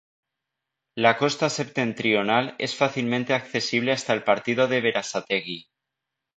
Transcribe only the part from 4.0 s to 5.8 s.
el partido de Berazategui.